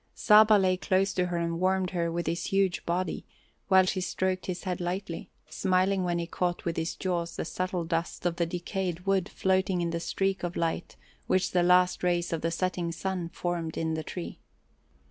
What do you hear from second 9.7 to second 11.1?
in the streak of light